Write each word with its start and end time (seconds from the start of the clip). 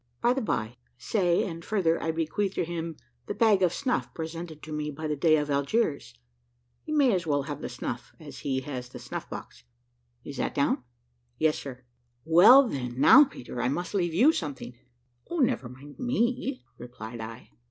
By 0.19 0.33
the 0.33 0.41
bye, 0.41 0.77
say, 0.97 1.43
and 1.43 1.63
further, 1.63 2.01
I 2.01 2.09
bequeath 2.09 2.55
to 2.55 2.65
him 2.65 2.97
the 3.27 3.35
bag 3.35 3.61
of 3.61 3.71
snuff 3.71 4.11
presented 4.15 4.63
to 4.63 4.71
me 4.73 4.89
by 4.89 5.05
the 5.05 5.15
Dey 5.15 5.37
of 5.37 5.51
Algiers; 5.51 6.15
he 6.81 6.91
may 6.91 7.13
as 7.13 7.27
well 7.27 7.43
have 7.43 7.61
the 7.61 7.69
snuff 7.69 8.11
as 8.19 8.39
he 8.39 8.61
has 8.61 8.89
the 8.89 8.97
snuff 8.97 9.29
box. 9.29 9.63
Is 10.23 10.37
that 10.37 10.55
down?" 10.55 10.83
"Yes, 11.37 11.59
sir." 11.59 11.83
"Well 12.25 12.67
then, 12.67 12.99
now, 12.99 13.25
Peter, 13.25 13.61
I 13.61 13.69
must 13.69 13.93
leave 13.93 14.15
you 14.15 14.33
something." 14.33 14.73
"O, 15.29 15.37
never 15.37 15.69
mind 15.69 15.99
me," 15.99 16.65
replied 16.79 17.21
I. 17.21 17.51